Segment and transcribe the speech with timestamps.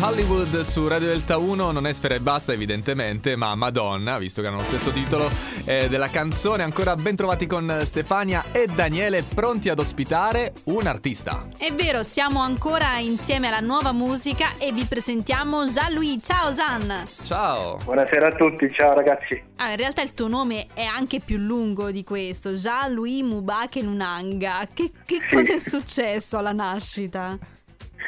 [0.00, 4.46] Hollywood su Radio Delta 1 non è Sfera e Basta evidentemente, ma Madonna, visto che
[4.46, 5.28] hanno lo stesso titolo
[5.64, 6.62] eh, della canzone.
[6.62, 11.48] Ancora ben trovati con Stefania e Daniele, pronti ad ospitare un artista.
[11.58, 16.20] È vero, siamo ancora insieme alla nuova musica e vi presentiamo Jean-Louis.
[16.24, 17.02] Ciao Jean!
[17.22, 17.78] Ciao!
[17.82, 19.42] Buonasera a tutti, ciao ragazzi.
[19.56, 24.64] Ah, in realtà il tuo nome è anche più lungo di questo, Jean-Louis Mubake Lunanga.
[24.72, 25.34] Che, che Sì.
[25.34, 27.36] cosa è successo alla nascita?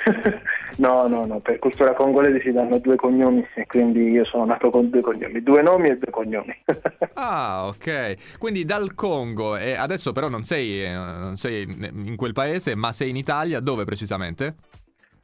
[0.79, 4.71] no, no, no, per cultura congolese si danno due cognomi e quindi io sono nato
[4.71, 6.57] con due cognomi, due nomi e due cognomi.
[7.23, 8.39] Ah, ok.
[8.39, 12.93] Quindi dal Congo e adesso però non sei, eh, non sei in quel paese, ma
[12.93, 14.55] sei in Italia, dove precisamente?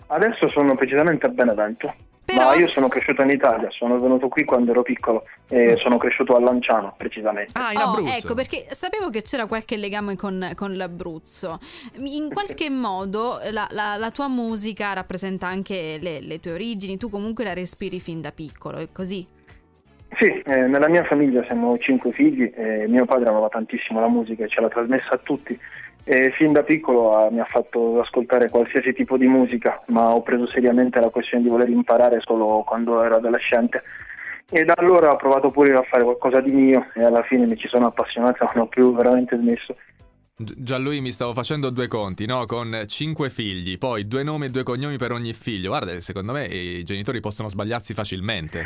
[0.08, 1.94] Adesso sono precisamente a Benevento,
[2.26, 5.96] Però ma io sono cresciuto in Italia, sono venuto qui quando ero piccolo e sono
[5.96, 7.52] cresciuto a Lanciano precisamente.
[7.54, 8.16] Ah, in Oh, Abruzzo.
[8.16, 11.60] ecco, perché sapevo che c'era qualche legame con, con l'Abruzzo.
[11.98, 17.08] In qualche modo la, la- la tua musica rappresenta anche le, le tue origini, tu
[17.10, 19.24] comunque la respiri fin da piccolo, è così?
[20.18, 24.44] Sì, eh, nella mia famiglia siamo cinque figli e mio padre amava tantissimo la musica
[24.44, 25.56] e ce l'ha trasmessa a tutti.
[26.08, 30.22] E fin da piccolo ah, mi ha fatto ascoltare qualsiasi tipo di musica, ma ho
[30.22, 33.82] preso seriamente la questione di voler imparare solo quando ero adolescente.
[34.48, 37.56] E da allora ho provato pure a fare qualcosa di mio e alla fine mi
[37.56, 39.74] ci sono appassionato non ho più veramente smesso.
[40.38, 42.44] Gi- Già lui mi stavo facendo due conti, no?
[42.44, 45.68] Con cinque figli, poi due nomi e due cognomi per ogni figlio.
[45.68, 48.64] Guarda, secondo me i genitori possono sbagliarsi facilmente.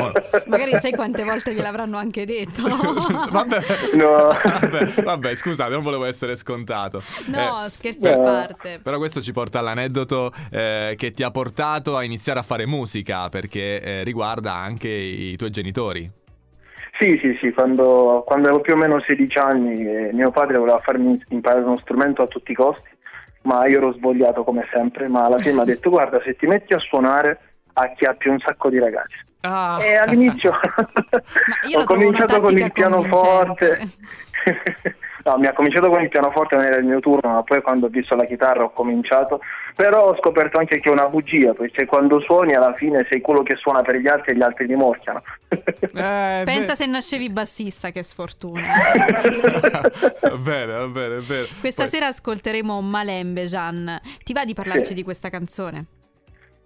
[0.00, 0.10] Oh.
[0.46, 2.62] Magari sai quante volte gliel'avranno anche detto.
[3.30, 3.60] vabbè.
[3.94, 4.28] No.
[4.28, 7.02] vabbè, vabbè, scusate, non volevo essere scontato.
[7.26, 8.22] No, Eh, scherzi a no.
[8.22, 8.80] parte.
[8.82, 13.28] però questo ci porta all'aneddoto eh, che ti ha portato a iniziare a fare musica,
[13.28, 16.10] perché eh, riguarda anche i tuoi genitori.
[16.98, 20.78] Sì, sì, sì, quando, quando avevo più o meno 16 anni eh, mio padre voleva
[20.78, 22.88] farmi imparare uno strumento a tutti i costi,
[23.42, 26.46] ma io ero svogliato come sempre, ma alla fine mi ha detto guarda se ti
[26.46, 27.40] metti a suonare
[27.72, 29.16] acchiappi un sacco di ragazzi.
[29.40, 29.78] Ah.
[29.82, 30.52] E all'inizio
[31.68, 33.80] io ho cominciato con il pianoforte.
[35.24, 37.86] no, mi ha cominciato con il pianoforte, non era il mio turno, ma poi quando
[37.86, 39.40] ho visto la chitarra ho cominciato.
[39.74, 43.42] Però ho scoperto anche che è una bugia, perché quando suoni alla fine sei quello
[43.42, 45.22] che suona per gli altri e gli altri li morchiano.
[45.48, 48.62] Eh, Pensa beh- se nascevi bassista, che sfortuna.
[50.20, 51.46] va bene, va bene, va bene.
[51.60, 54.00] Questa Poi- sera ascolteremo Malembe, Gian.
[54.22, 54.94] Ti va di parlarci Sì.
[54.94, 55.86] di questa canzone?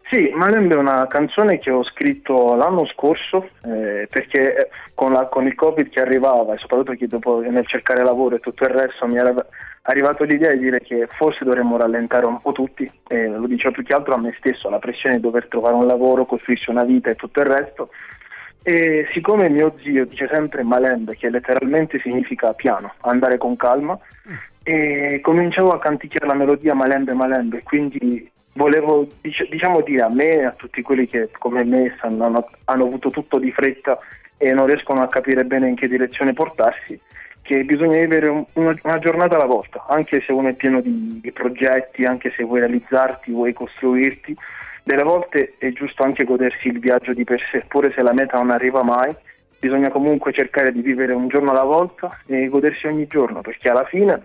[0.09, 5.27] Sì, Malembe è una canzone che ho scritto l'anno scorso eh, perché eh, con, la-
[5.27, 8.71] con il Covid che arrivava e soprattutto che dopo nel cercare lavoro e tutto il
[8.71, 9.35] resto mi era
[9.83, 13.83] arrivato l'idea di dire che forse dovremmo rallentare un po' tutti e lo dicevo più
[13.83, 17.11] che altro a me stesso, la pressione di dover trovare un lavoro, costruirsi una vita
[17.11, 17.91] e tutto il resto.
[18.63, 23.99] E siccome mio zio dice sempre Malembe, che letteralmente significa piano, andare con calma,
[24.63, 30.31] e cominciavo a canticchiare la melodia Malembe Malembe, quindi volevo dic- diciamo dire a me
[30.41, 33.99] e a tutti quelli che come me hanno, hanno avuto tutto di fretta
[34.37, 37.01] e non riescono a capire bene in che direzione portarsi,
[37.43, 41.21] che bisogna vivere un- una, una giornata alla volta, anche se uno è pieno di,
[41.23, 44.37] di progetti, anche se vuoi realizzarti, vuoi costruirti,
[44.83, 48.39] delle volte è giusto anche godersi il viaggio di per sé, pure se la meta
[48.39, 49.15] non arriva mai,
[49.61, 53.85] bisogna comunque cercare di vivere un giorno alla volta e godersi ogni giorno, perché alla
[53.85, 54.23] fine,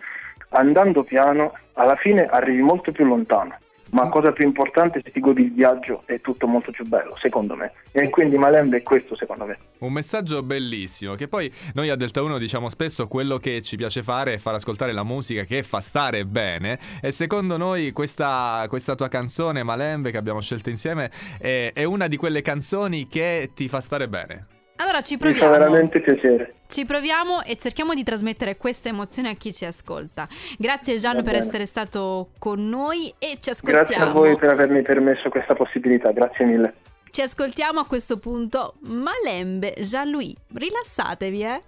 [0.50, 3.58] andando piano, alla fine arrivi molto più lontano.
[3.94, 7.56] Ma cosa più importante, se ti godi il viaggio è tutto molto più bello, secondo
[7.56, 7.74] me.
[7.92, 9.58] E quindi Malembe è questo, secondo me.
[9.80, 14.02] Un messaggio bellissimo, che poi noi a Delta 1 diciamo spesso quello che ci piace
[14.02, 18.96] fare è far ascoltare la musica che fa stare bene e secondo noi questa, questa
[18.96, 23.68] tua canzone Malembe che abbiamo scelto insieme è, è una di quelle canzoni che ti
[23.68, 24.53] fa stare bene.
[24.84, 25.52] Allora ci Mi fa proviamo.
[25.52, 26.54] veramente piacere.
[26.68, 30.28] Ci proviamo e cerchiamo di trasmettere questa emozione a chi ci ascolta.
[30.58, 33.86] Grazie Gian per essere stato con noi e ci ascoltiamo.
[33.86, 36.74] Grazie a voi per avermi permesso questa possibilità, grazie mille.
[37.10, 40.34] Ci ascoltiamo a questo punto Malembe Jean-Louis.
[40.54, 41.60] Rilassatevi, eh.